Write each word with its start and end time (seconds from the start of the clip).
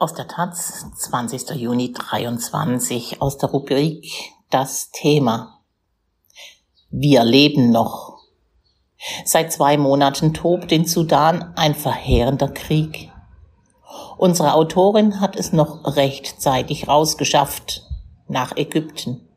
Aus 0.00 0.14
der 0.14 0.28
Taz, 0.28 0.86
20. 0.94 1.56
Juni 1.56 1.92
23, 1.92 3.20
aus 3.20 3.36
der 3.36 3.48
Rubrik 3.48 4.08
Das 4.48 4.92
Thema. 4.92 5.58
Wir 6.88 7.24
leben 7.24 7.72
noch. 7.72 8.16
Seit 9.24 9.52
zwei 9.52 9.76
Monaten 9.76 10.34
tobt 10.34 10.70
in 10.70 10.84
Sudan 10.84 11.52
ein 11.56 11.74
verheerender 11.74 12.46
Krieg. 12.46 13.10
Unsere 14.18 14.54
Autorin 14.54 15.18
hat 15.18 15.34
es 15.34 15.52
noch 15.52 15.96
rechtzeitig 15.96 16.86
rausgeschafft, 16.86 17.82
nach 18.28 18.56
Ägypten. 18.56 19.28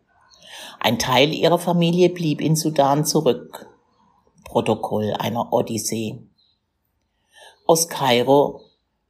Ein 0.80 1.00
Teil 1.00 1.34
ihrer 1.34 1.58
Familie 1.58 2.10
blieb 2.10 2.40
in 2.40 2.56
Sudan 2.56 3.04
zurück. 3.04 3.68
Protokoll 4.44 5.16
einer 5.18 5.52
Odyssee. 5.52 6.22
Aus 7.66 7.88
Kairo 7.90 8.62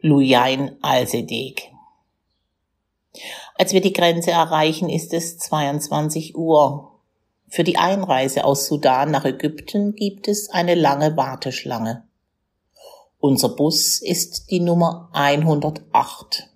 Lujain 0.03 0.77
Alsedek. 0.81 1.71
Als 3.55 3.71
wir 3.71 3.81
die 3.81 3.93
Grenze 3.93 4.31
erreichen, 4.31 4.89
ist 4.89 5.13
es 5.13 5.37
22 5.37 6.35
Uhr. 6.35 6.99
Für 7.47 7.63
die 7.63 7.77
Einreise 7.77 8.45
aus 8.45 8.65
Sudan 8.65 9.11
nach 9.11 9.25
Ägypten 9.25 9.93
gibt 9.93 10.27
es 10.27 10.49
eine 10.49 10.73
lange 10.73 11.17
Warteschlange. 11.17 12.07
Unser 13.19 13.49
Bus 13.49 14.01
ist 14.01 14.49
die 14.49 14.59
Nummer 14.59 15.09
108. 15.13 16.49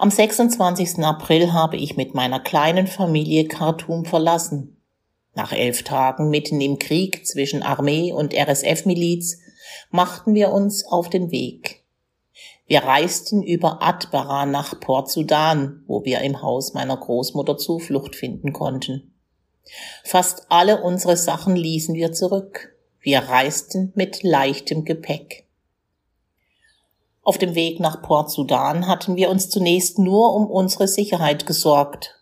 Am 0.00 0.10
26. 0.10 1.04
April 1.04 1.52
habe 1.52 1.76
ich 1.76 1.96
mit 1.96 2.14
meiner 2.14 2.40
kleinen 2.40 2.88
Familie 2.88 3.46
Khartoum 3.46 4.06
verlassen. 4.06 4.82
Nach 5.34 5.52
elf 5.52 5.84
Tagen 5.84 6.30
mitten 6.30 6.60
im 6.60 6.80
Krieg 6.80 7.24
zwischen 7.26 7.62
Armee 7.62 8.12
und 8.12 8.34
RSF-Miliz 8.34 9.38
machten 9.90 10.34
wir 10.34 10.52
uns 10.52 10.84
auf 10.86 11.08
den 11.08 11.30
Weg. 11.30 11.85
Wir 12.66 12.80
reisten 12.80 13.44
über 13.44 13.80
Atbara 13.80 14.44
nach 14.44 14.80
Port 14.80 15.08
Sudan, 15.08 15.84
wo 15.86 16.04
wir 16.04 16.20
im 16.22 16.42
Haus 16.42 16.74
meiner 16.74 16.96
Großmutter 16.96 17.56
Zuflucht 17.56 18.16
finden 18.16 18.52
konnten. 18.52 19.14
Fast 20.04 20.46
alle 20.48 20.82
unsere 20.82 21.16
Sachen 21.16 21.54
ließen 21.54 21.94
wir 21.94 22.12
zurück. 22.12 22.74
Wir 23.00 23.20
reisten 23.20 23.92
mit 23.94 24.24
leichtem 24.24 24.84
Gepäck. 24.84 25.46
Auf 27.22 27.38
dem 27.38 27.54
Weg 27.54 27.78
nach 27.80 28.02
Port 28.02 28.30
Sudan 28.30 28.88
hatten 28.88 29.16
wir 29.16 29.30
uns 29.30 29.48
zunächst 29.48 29.98
nur 29.98 30.34
um 30.34 30.46
unsere 30.46 30.88
Sicherheit 30.88 31.46
gesorgt. 31.46 32.20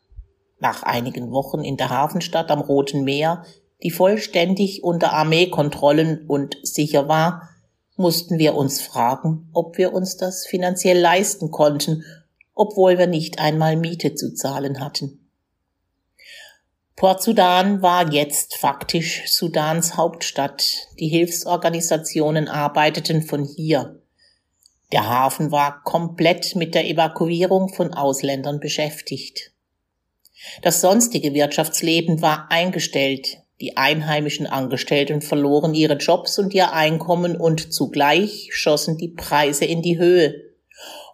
Nach 0.60 0.82
einigen 0.82 1.30
Wochen 1.30 1.62
in 1.62 1.76
der 1.76 1.90
Hafenstadt 1.90 2.50
am 2.50 2.60
Roten 2.60 3.04
Meer, 3.04 3.44
die 3.82 3.90
vollständig 3.90 4.82
unter 4.82 5.12
Armeekontrollen 5.12 6.26
und 6.26 6.58
sicher 6.62 7.08
war, 7.08 7.53
mussten 7.96 8.38
wir 8.38 8.54
uns 8.54 8.80
fragen, 8.80 9.48
ob 9.52 9.78
wir 9.78 9.92
uns 9.92 10.16
das 10.16 10.46
finanziell 10.46 10.98
leisten 10.98 11.50
konnten, 11.50 12.04
obwohl 12.54 12.98
wir 12.98 13.06
nicht 13.06 13.38
einmal 13.38 13.76
Miete 13.76 14.14
zu 14.14 14.34
zahlen 14.34 14.80
hatten. 14.80 15.20
Port 16.96 17.22
Sudan 17.22 17.82
war 17.82 18.12
jetzt 18.12 18.56
faktisch 18.56 19.24
Sudans 19.26 19.96
Hauptstadt. 19.96 20.88
Die 21.00 21.08
Hilfsorganisationen 21.08 22.48
arbeiteten 22.48 23.22
von 23.22 23.44
hier. 23.44 24.00
Der 24.92 25.08
Hafen 25.08 25.50
war 25.50 25.82
komplett 25.82 26.54
mit 26.54 26.74
der 26.74 26.86
Evakuierung 26.86 27.68
von 27.68 27.94
Ausländern 27.94 28.60
beschäftigt. 28.60 29.52
Das 30.62 30.80
sonstige 30.80 31.34
Wirtschaftsleben 31.34 32.22
war 32.22 32.50
eingestellt. 32.50 33.38
Die 33.60 33.76
einheimischen 33.76 34.46
Angestellten 34.46 35.22
verloren 35.22 35.74
ihre 35.74 35.94
Jobs 35.94 36.38
und 36.38 36.52
ihr 36.54 36.72
Einkommen 36.72 37.36
und 37.36 37.72
zugleich 37.72 38.50
schossen 38.52 38.98
die 38.98 39.08
Preise 39.08 39.64
in 39.64 39.80
die 39.80 39.98
Höhe, 39.98 40.34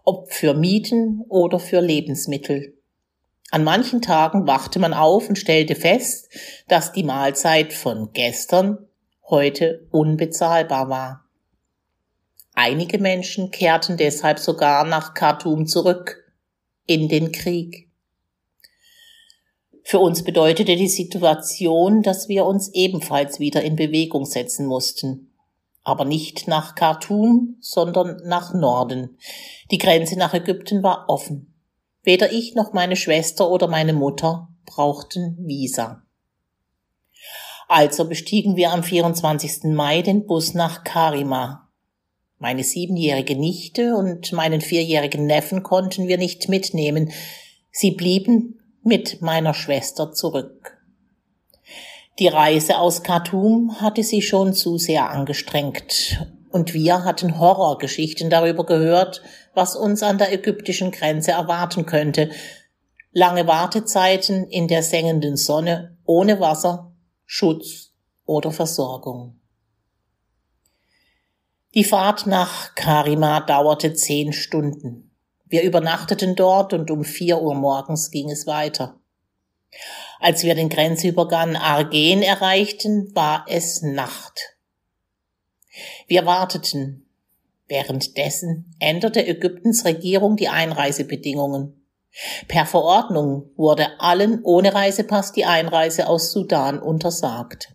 ob 0.04 0.32
für 0.32 0.54
Mieten 0.54 1.22
oder 1.28 1.58
für 1.58 1.80
Lebensmittel. 1.80 2.74
An 3.50 3.64
manchen 3.64 4.00
Tagen 4.00 4.46
wachte 4.46 4.78
man 4.78 4.94
auf 4.94 5.28
und 5.28 5.36
stellte 5.36 5.74
fest, 5.74 6.30
dass 6.68 6.92
die 6.92 7.02
Mahlzeit 7.02 7.72
von 7.72 8.12
gestern 8.12 8.86
heute 9.28 9.86
unbezahlbar 9.90 10.88
war. 10.88 11.24
Einige 12.54 12.98
Menschen 12.98 13.50
kehrten 13.50 13.96
deshalb 13.96 14.38
sogar 14.38 14.84
nach 14.84 15.14
Khartoum 15.14 15.66
zurück 15.66 16.32
in 16.86 17.08
den 17.08 17.32
Krieg. 17.32 17.89
Für 19.90 19.98
uns 19.98 20.22
bedeutete 20.22 20.76
die 20.76 20.86
Situation, 20.86 22.02
dass 22.02 22.28
wir 22.28 22.46
uns 22.46 22.72
ebenfalls 22.74 23.40
wieder 23.40 23.64
in 23.64 23.74
Bewegung 23.74 24.24
setzen 24.24 24.66
mussten. 24.66 25.32
Aber 25.82 26.04
nicht 26.04 26.46
nach 26.46 26.76
Khartoum, 26.76 27.56
sondern 27.58 28.20
nach 28.24 28.54
Norden. 28.54 29.18
Die 29.72 29.78
Grenze 29.78 30.16
nach 30.16 30.32
Ägypten 30.32 30.84
war 30.84 31.06
offen. 31.08 31.52
Weder 32.04 32.30
ich 32.30 32.54
noch 32.54 32.72
meine 32.72 32.94
Schwester 32.94 33.50
oder 33.50 33.66
meine 33.66 33.92
Mutter 33.92 34.46
brauchten 34.64 35.36
Visa. 35.40 36.04
Also 37.66 38.04
bestiegen 38.04 38.54
wir 38.54 38.70
am 38.70 38.84
24. 38.84 39.74
Mai 39.74 40.02
den 40.02 40.24
Bus 40.24 40.54
nach 40.54 40.84
Karima. 40.84 41.68
Meine 42.38 42.62
siebenjährige 42.62 43.34
Nichte 43.34 43.96
und 43.96 44.30
meinen 44.30 44.60
vierjährigen 44.60 45.26
Neffen 45.26 45.64
konnten 45.64 46.06
wir 46.06 46.16
nicht 46.16 46.48
mitnehmen. 46.48 47.10
Sie 47.72 47.90
blieben 47.90 48.59
mit 48.82 49.22
meiner 49.22 49.54
Schwester 49.54 50.12
zurück. 50.12 50.78
Die 52.18 52.28
Reise 52.28 52.78
aus 52.78 53.02
Khartoum 53.02 53.80
hatte 53.80 54.02
sie 54.02 54.22
schon 54.22 54.52
zu 54.52 54.78
sehr 54.78 55.10
angestrengt 55.10 56.26
und 56.50 56.74
wir 56.74 57.04
hatten 57.04 57.38
Horrorgeschichten 57.38 58.28
darüber 58.28 58.66
gehört, 58.66 59.22
was 59.54 59.76
uns 59.76 60.02
an 60.02 60.18
der 60.18 60.32
ägyptischen 60.32 60.90
Grenze 60.90 61.32
erwarten 61.32 61.86
könnte. 61.86 62.30
Lange 63.12 63.46
Wartezeiten 63.46 64.46
in 64.48 64.68
der 64.68 64.82
sengenden 64.82 65.36
Sonne 65.36 65.96
ohne 66.04 66.40
Wasser, 66.40 66.92
Schutz 67.24 67.92
oder 68.24 68.50
Versorgung. 68.50 69.40
Die 71.74 71.84
Fahrt 71.84 72.26
nach 72.26 72.74
Karima 72.74 73.40
dauerte 73.40 73.94
zehn 73.94 74.32
Stunden. 74.32 75.09
Wir 75.50 75.62
übernachteten 75.62 76.36
dort 76.36 76.72
und 76.72 76.90
um 76.90 77.04
vier 77.04 77.42
Uhr 77.42 77.54
morgens 77.54 78.10
ging 78.10 78.30
es 78.30 78.46
weiter. 78.46 79.00
Als 80.20 80.44
wir 80.44 80.54
den 80.54 80.68
Grenzübergang 80.68 81.56
Argen 81.56 82.22
erreichten, 82.22 83.14
war 83.14 83.44
es 83.48 83.82
Nacht. 83.82 84.56
Wir 86.06 86.24
warteten. 86.24 87.06
Währenddessen 87.66 88.74
änderte 88.78 89.26
Ägyptens 89.26 89.84
Regierung 89.84 90.36
die 90.36 90.48
Einreisebedingungen. 90.48 91.84
Per 92.48 92.66
Verordnung 92.66 93.50
wurde 93.56 94.00
allen 94.00 94.42
ohne 94.44 94.74
Reisepass 94.74 95.32
die 95.32 95.44
Einreise 95.44 96.08
aus 96.08 96.32
Sudan 96.32 96.80
untersagt. 96.80 97.74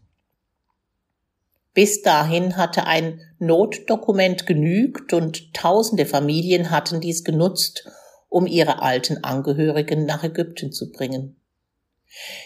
Bis 1.76 2.02
dahin 2.02 2.56
hatte 2.56 2.88
ein 2.88 3.20
Notdokument 3.38 4.48
genügt 4.48 5.12
und 5.12 5.54
tausende 5.54 6.06
Familien 6.06 6.72
hatten 6.72 7.02
dies 7.02 7.26
genutzt, 7.26 7.86
um 8.30 8.48
ihre 8.48 8.82
alten 8.82 9.26
Angehörigen 9.26 10.06
nach 10.06 10.24
Ägypten 10.24 10.72
zu 10.72 10.90
bringen. 10.90 11.36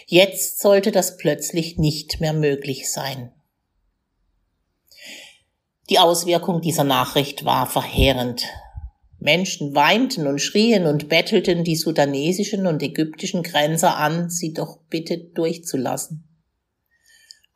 Jetzt 0.06 0.60
sollte 0.60 0.90
das 0.90 1.16
plötzlich 1.16 1.78
nicht 1.78 2.20
mehr 2.20 2.32
möglich 2.32 2.90
sein. 2.90 3.32
Die 5.90 6.00
Auswirkung 6.00 6.60
dieser 6.60 6.84
Nachricht 6.84 7.44
war 7.44 7.68
verheerend. 7.68 8.42
Menschen 9.20 9.76
weinten 9.76 10.26
und 10.26 10.40
schrien 10.40 10.86
und 10.86 11.08
bettelten 11.08 11.62
die 11.62 11.76
sudanesischen 11.76 12.66
und 12.66 12.82
ägyptischen 12.82 13.44
Grenzer 13.44 13.96
an, 13.96 14.28
sie 14.28 14.52
doch 14.52 14.78
bitte 14.88 15.18
durchzulassen 15.18 16.29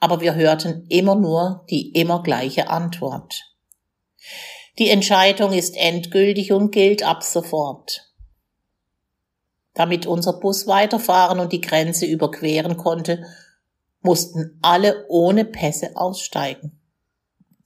aber 0.00 0.20
wir 0.20 0.34
hörten 0.34 0.86
immer 0.88 1.14
nur 1.14 1.64
die 1.70 1.92
immer 1.92 2.22
gleiche 2.22 2.68
Antwort. 2.68 3.54
Die 4.78 4.90
Entscheidung 4.90 5.52
ist 5.52 5.76
endgültig 5.76 6.52
und 6.52 6.72
gilt 6.72 7.02
ab 7.02 7.22
sofort. 7.22 8.12
Damit 9.72 10.06
unser 10.06 10.34
Bus 10.34 10.66
weiterfahren 10.66 11.40
und 11.40 11.52
die 11.52 11.60
Grenze 11.60 12.06
überqueren 12.06 12.76
konnte, 12.76 13.24
mussten 14.00 14.58
alle 14.62 15.06
ohne 15.08 15.44
Pässe 15.44 15.96
aussteigen. 15.96 16.80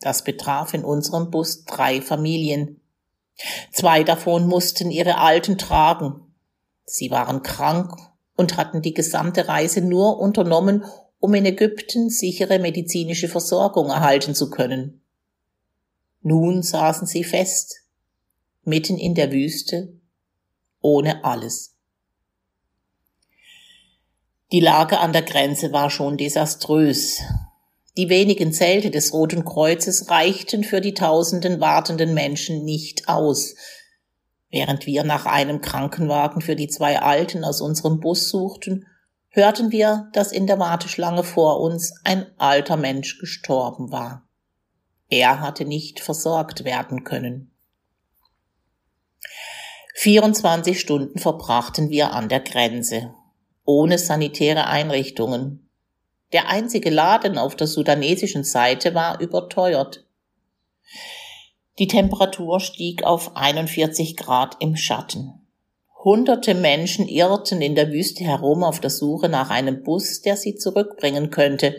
Das 0.00 0.22
betraf 0.22 0.74
in 0.74 0.84
unserem 0.84 1.30
Bus 1.30 1.64
drei 1.64 2.00
Familien. 2.00 2.80
Zwei 3.72 4.04
davon 4.04 4.46
mussten 4.46 4.90
ihre 4.90 5.18
Alten 5.18 5.58
tragen. 5.58 6.34
Sie 6.84 7.10
waren 7.10 7.42
krank 7.42 7.92
und 8.36 8.56
hatten 8.56 8.82
die 8.82 8.94
gesamte 8.94 9.48
Reise 9.48 9.80
nur 9.80 10.18
unternommen, 10.18 10.84
um 11.20 11.34
in 11.34 11.44
Ägypten 11.44 12.10
sichere 12.10 12.58
medizinische 12.58 13.28
Versorgung 13.28 13.88
erhalten 13.88 14.34
zu 14.34 14.50
können. 14.50 15.02
Nun 16.22 16.62
saßen 16.62 17.06
sie 17.06 17.24
fest, 17.24 17.84
mitten 18.64 18.98
in 18.98 19.14
der 19.14 19.32
Wüste, 19.32 19.94
ohne 20.80 21.24
alles. 21.24 21.74
Die 24.50 24.60
Lage 24.60 24.98
an 24.98 25.12
der 25.12 25.22
Grenze 25.22 25.72
war 25.72 25.90
schon 25.90 26.16
desaströs. 26.16 27.20
Die 27.98 28.08
wenigen 28.08 28.52
Zelte 28.52 28.90
des 28.90 29.12
Roten 29.12 29.44
Kreuzes 29.44 30.08
reichten 30.08 30.64
für 30.64 30.80
die 30.80 30.94
tausenden 30.94 31.60
wartenden 31.60 32.14
Menschen 32.14 32.64
nicht 32.64 33.08
aus. 33.08 33.56
Während 34.50 34.86
wir 34.86 35.04
nach 35.04 35.26
einem 35.26 35.60
Krankenwagen 35.60 36.40
für 36.40 36.56
die 36.56 36.68
zwei 36.68 37.00
Alten 37.00 37.44
aus 37.44 37.60
unserem 37.60 38.00
Bus 38.00 38.30
suchten, 38.30 38.86
hörten 39.30 39.70
wir, 39.70 40.08
dass 40.12 40.32
in 40.32 40.46
der 40.46 40.58
Warteschlange 40.58 41.24
vor 41.24 41.60
uns 41.60 41.94
ein 42.04 42.26
alter 42.38 42.76
Mensch 42.76 43.18
gestorben 43.18 43.92
war. 43.92 44.28
Er 45.08 45.40
hatte 45.40 45.64
nicht 45.64 46.00
versorgt 46.00 46.64
werden 46.64 47.04
können. 47.04 47.50
24 49.94 50.78
Stunden 50.78 51.18
verbrachten 51.18 51.90
wir 51.90 52.12
an 52.12 52.28
der 52.28 52.40
Grenze, 52.40 53.14
ohne 53.64 53.98
sanitäre 53.98 54.66
Einrichtungen. 54.66 55.68
Der 56.32 56.48
einzige 56.48 56.90
Laden 56.90 57.38
auf 57.38 57.56
der 57.56 57.66
sudanesischen 57.66 58.44
Seite 58.44 58.94
war 58.94 59.20
überteuert. 59.20 60.04
Die 61.78 61.86
Temperatur 61.86 62.60
stieg 62.60 63.02
auf 63.02 63.36
41 63.36 64.16
Grad 64.16 64.56
im 64.60 64.76
Schatten. 64.76 65.37
Hunderte 66.04 66.54
Menschen 66.54 67.08
irrten 67.08 67.60
in 67.60 67.74
der 67.74 67.90
Wüste 67.90 68.22
herum 68.22 68.62
auf 68.62 68.80
der 68.80 68.90
Suche 68.90 69.28
nach 69.28 69.50
einem 69.50 69.82
Bus, 69.82 70.20
der 70.20 70.36
sie 70.36 70.54
zurückbringen 70.54 71.30
könnte, 71.30 71.76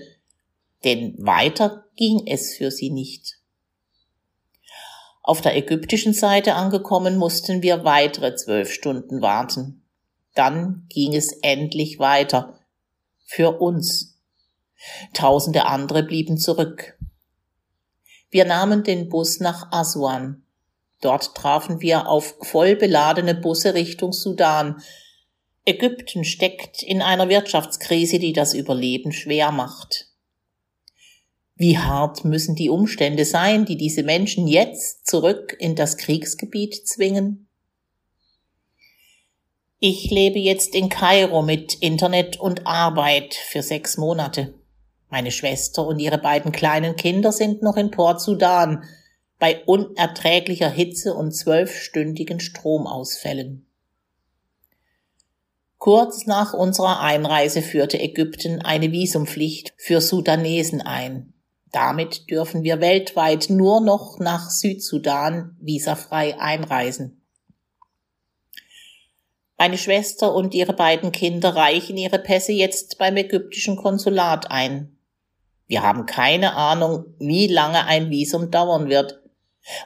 denn 0.84 1.16
weiter 1.18 1.86
ging 1.96 2.28
es 2.28 2.56
für 2.56 2.70
sie 2.70 2.90
nicht. 2.90 3.38
Auf 5.22 5.42
der 5.42 5.56
ägyptischen 5.56 6.14
Seite 6.14 6.56
angekommen 6.56 7.18
mussten 7.18 7.62
wir 7.62 7.84
weitere 7.84 8.36
zwölf 8.36 8.72
Stunden 8.72 9.22
warten. 9.22 9.84
Dann 10.34 10.86
ging 10.90 11.16
es 11.16 11.32
endlich 11.42 12.00
weiter. 12.00 12.60
Für 13.26 13.62
uns. 13.62 14.18
Tausende 15.14 15.66
andere 15.66 16.04
blieben 16.04 16.38
zurück. 16.38 16.98
Wir 18.32 18.46
nahmen 18.46 18.84
den 18.84 19.08
Bus 19.10 19.40
nach 19.40 19.72
Aswan. 19.72 20.44
Dort 21.02 21.36
trafen 21.36 21.82
wir 21.82 22.08
auf 22.08 22.36
voll 22.42 22.76
beladene 22.76 23.36
Busse 23.36 23.74
Richtung 23.74 24.12
Sudan. 24.12 24.82
Ägypten 25.66 26.26
steckt 26.26 26.84
in 26.84 27.02
einer 27.02 27.30
Wirtschaftskrise, 27.30 28.20
die 28.20 28.34
das 28.34 28.54
Überleben 28.54 29.12
schwer 29.12 29.52
macht. 29.52 30.08
Wie 31.56 31.78
hart 31.78 32.24
müssen 32.24 32.56
die 32.56 32.70
Umstände 32.70 33.26
sein, 33.26 33.66
die 33.66 33.78
diese 33.78 34.04
Menschen 34.04 34.48
jetzt 34.48 35.08
zurück 35.08 35.56
in 35.60 35.76
das 35.76 35.98
Kriegsgebiet 35.98 36.88
zwingen? 36.88 37.50
Ich 39.80 40.10
lebe 40.10 40.40
jetzt 40.40 40.76
in 40.76 40.90
Kairo 40.90 41.42
mit 41.42 41.76
Internet 41.76 42.38
und 42.38 42.66
Arbeit 42.68 43.34
für 43.34 43.62
sechs 43.62 43.98
Monate. 43.98 44.54
Meine 45.10 45.32
Schwester 45.32 45.88
und 45.88 46.00
ihre 46.00 46.18
beiden 46.18 46.52
kleinen 46.52 46.96
Kinder 46.96 47.32
sind 47.32 47.62
noch 47.62 47.78
in 47.78 47.92
Port 47.92 48.22
Sudan 48.22 48.84
bei 49.40 49.64
unerträglicher 49.66 50.70
Hitze 50.70 51.14
und 51.14 51.32
zwölfstündigen 51.32 52.40
Stromausfällen. 52.40 53.66
Kurz 55.78 56.26
nach 56.26 56.54
unserer 56.54 57.00
Einreise 57.00 57.62
führte 57.62 58.00
Ägypten 58.00 58.62
eine 58.62 58.92
Visumpflicht 58.92 59.74
für 59.78 60.02
Sudanesen 60.02 60.82
ein. 60.82 61.34
Damit 61.72 62.30
dürfen 62.30 62.64
wir 62.64 62.82
weltweit 62.82 63.50
nur 63.50 63.80
noch 63.80 64.20
nach 64.20 64.50
Südsudan 64.50 65.56
visafrei 65.62 66.38
einreisen. 66.38 67.22
Meine 69.58 69.78
Schwester 69.78 70.34
und 70.34 70.54
ihre 70.54 70.74
beiden 70.74 71.12
Kinder 71.12 71.56
reichen 71.56 71.96
ihre 71.98 72.20
Pässe 72.20 72.52
jetzt 72.52 72.98
beim 72.98 73.16
ägyptischen 73.18 73.76
Konsulat 73.78 74.52
ein. 74.52 74.98
Wir 75.68 75.84
haben 75.84 76.06
keine 76.06 76.56
Ahnung, 76.56 77.06
wie 77.20 77.48
lange 77.48 77.86
ein 77.86 78.10
Visum 78.10 78.52
dauern 78.52 78.90
wird. 78.90 79.22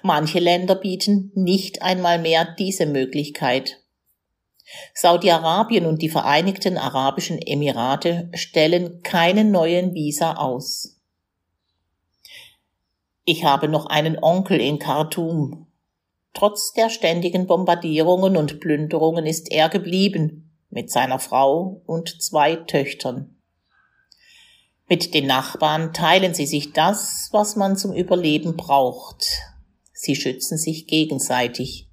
Manche 0.02 0.40
Länder 0.40 0.76
bieten 0.76 1.32
nicht 1.36 1.82
einmal 1.82 2.20
mehr 2.20 2.46
diese 2.58 2.86
Möglichkeit. 2.86 3.82
Saudi-Arabien 4.94 5.86
und 5.86 6.02
die 6.02 6.10
Vereinigten 6.10 6.78
Arabischen 6.78 7.40
Emirate 7.40 8.30
stellen 8.34 9.02
keine 9.04 9.44
neuen 9.44 9.94
Visa 9.94 10.36
aus. 10.36 11.00
Ich 13.26 13.44
habe 13.44 13.68
noch 13.68 13.86
einen 13.86 14.18
Onkel 14.22 14.60
in 14.60 14.80
Khartoum. 14.80 15.68
Trotz 16.34 16.74
der 16.74 16.90
ständigen 16.90 17.46
Bombardierungen 17.46 18.36
und 18.36 18.60
Plünderungen 18.60 19.26
ist 19.26 19.52
er 19.52 19.70
geblieben, 19.70 20.52
mit 20.70 20.92
seiner 20.92 21.20
Frau 21.20 21.82
und 21.86 22.22
zwei 22.22 22.56
Töchtern. 22.56 23.38
Mit 24.90 25.14
den 25.14 25.28
Nachbarn 25.28 25.94
teilen 25.94 26.34
sie 26.34 26.46
sich 26.46 26.74
das, 26.74 27.30
was 27.32 27.56
man 27.56 27.78
zum 27.78 27.94
Überleben 27.94 28.58
braucht. 28.58 29.26
Sie 30.04 30.18
schützen 30.18 30.58
sich 30.58 30.86
gegenseitig. 30.88 31.88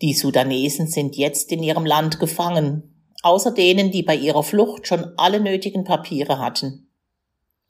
Die 0.00 0.14
Sudanesen 0.14 0.86
sind 0.86 1.16
jetzt 1.16 1.50
in 1.50 1.64
ihrem 1.64 1.84
Land 1.84 2.20
gefangen, 2.20 3.10
außer 3.24 3.50
denen, 3.50 3.90
die 3.90 4.04
bei 4.04 4.14
ihrer 4.14 4.44
Flucht 4.44 4.86
schon 4.86 5.14
alle 5.16 5.40
nötigen 5.40 5.82
Papiere 5.82 6.38
hatten. 6.38 6.92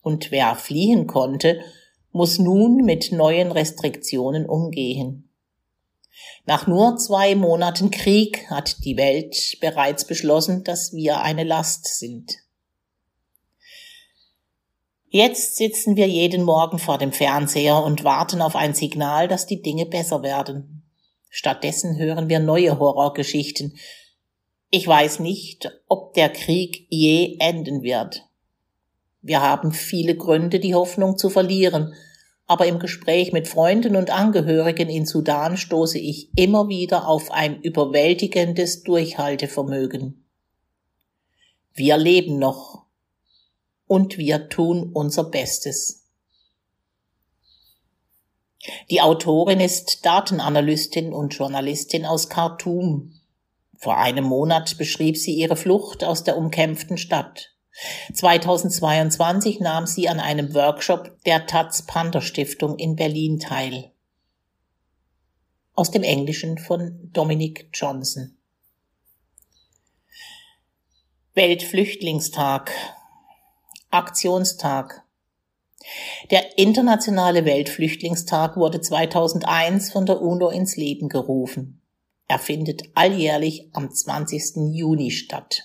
Und 0.02 0.30
wer 0.30 0.54
fliehen 0.54 1.06
konnte, 1.06 1.62
muss 2.12 2.38
nun 2.38 2.84
mit 2.84 3.10
neuen 3.10 3.52
Restriktionen 3.52 4.44
umgehen. 4.44 5.30
Nach 6.44 6.66
nur 6.66 6.98
zwei 6.98 7.36
Monaten 7.36 7.90
Krieg 7.90 8.50
hat 8.50 8.84
die 8.84 8.98
Welt 8.98 9.56
bereits 9.62 10.06
beschlossen, 10.06 10.62
dass 10.62 10.92
wir 10.92 11.22
eine 11.22 11.44
Last 11.44 11.86
sind. 11.98 12.36
Jetzt 15.10 15.56
sitzen 15.56 15.96
wir 15.96 16.06
jeden 16.06 16.42
Morgen 16.42 16.78
vor 16.78 16.98
dem 16.98 17.12
Fernseher 17.12 17.82
und 17.82 18.04
warten 18.04 18.42
auf 18.42 18.54
ein 18.54 18.74
Signal, 18.74 19.26
dass 19.26 19.46
die 19.46 19.62
Dinge 19.62 19.86
besser 19.86 20.22
werden. 20.22 20.82
Stattdessen 21.30 21.96
hören 21.96 22.28
wir 22.28 22.40
neue 22.40 22.78
Horrorgeschichten. 22.78 23.78
Ich 24.70 24.86
weiß 24.86 25.20
nicht, 25.20 25.70
ob 25.88 26.12
der 26.12 26.28
Krieg 26.28 26.86
je 26.90 27.36
enden 27.40 27.82
wird. 27.82 28.26
Wir 29.22 29.40
haben 29.40 29.72
viele 29.72 30.14
Gründe, 30.14 30.60
die 30.60 30.74
Hoffnung 30.74 31.16
zu 31.16 31.30
verlieren, 31.30 31.94
aber 32.46 32.66
im 32.66 32.78
Gespräch 32.78 33.32
mit 33.32 33.48
Freunden 33.48 33.96
und 33.96 34.10
Angehörigen 34.10 34.90
in 34.90 35.06
Sudan 35.06 35.56
stoße 35.56 35.98
ich 35.98 36.30
immer 36.36 36.68
wieder 36.68 37.08
auf 37.08 37.30
ein 37.30 37.62
überwältigendes 37.62 38.82
Durchhaltevermögen. 38.82 40.26
Wir 41.72 41.96
leben 41.96 42.38
noch 42.38 42.87
und 43.88 44.18
wir 44.18 44.48
tun 44.48 44.92
unser 44.92 45.24
Bestes. 45.24 46.04
Die 48.90 49.00
Autorin 49.00 49.60
ist 49.60 50.04
Datenanalystin 50.04 51.12
und 51.12 51.34
Journalistin 51.34 52.04
aus 52.04 52.28
Khartoum. 52.28 53.14
Vor 53.78 53.96
einem 53.96 54.24
Monat 54.24 54.76
beschrieb 54.78 55.16
sie 55.16 55.34
ihre 55.34 55.56
Flucht 55.56 56.04
aus 56.04 56.24
der 56.24 56.36
umkämpften 56.36 56.98
Stadt. 56.98 57.54
2022 58.12 59.60
nahm 59.60 59.86
sie 59.86 60.08
an 60.08 60.18
einem 60.18 60.52
Workshop 60.54 61.22
der 61.24 61.46
Taz 61.46 61.82
Panther 61.86 62.20
Stiftung 62.20 62.76
in 62.76 62.96
Berlin 62.96 63.38
teil. 63.38 63.92
Aus 65.74 65.92
dem 65.92 66.02
Englischen 66.02 66.58
von 66.58 67.10
Dominic 67.12 67.70
Johnson. 67.72 68.36
Weltflüchtlingstag 71.34 72.72
Aktionstag. 73.90 75.02
Der 76.30 76.58
Internationale 76.58 77.46
Weltflüchtlingstag 77.46 78.58
wurde 78.58 78.82
2001 78.82 79.92
von 79.92 80.04
der 80.04 80.20
UNO 80.20 80.50
ins 80.50 80.76
Leben 80.76 81.08
gerufen. 81.08 81.80
Er 82.26 82.38
findet 82.38 82.82
alljährlich 82.94 83.70
am 83.72 83.90
20. 83.90 84.74
Juni 84.74 85.10
statt. 85.10 85.62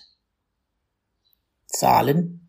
Zahlen. 1.68 2.48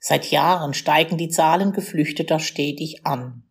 Seit 0.00 0.32
Jahren 0.32 0.74
steigen 0.74 1.16
die 1.16 1.28
Zahlen 1.28 1.72
Geflüchteter 1.72 2.40
stetig 2.40 3.06
an. 3.06 3.44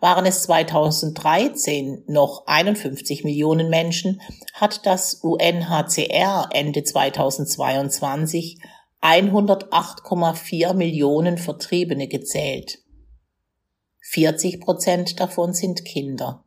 Waren 0.00 0.26
es 0.26 0.42
2013 0.42 2.02
noch 2.08 2.48
51 2.48 3.22
Millionen 3.22 3.68
Menschen, 3.68 4.20
hat 4.54 4.86
das 4.86 5.14
UNHCR 5.14 6.48
Ende 6.52 6.82
2022 6.82 8.58
108,4 9.06 10.74
Millionen 10.74 11.38
Vertriebene 11.38 12.08
gezählt. 12.08 12.80
40 14.00 14.60
Prozent 14.60 15.20
davon 15.20 15.52
sind 15.54 15.84
Kinder. 15.84 16.44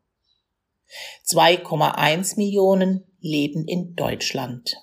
2,1 1.26 2.36
Millionen 2.36 3.06
leben 3.22 3.66
in 3.66 3.96
Deutschland. 3.96 4.76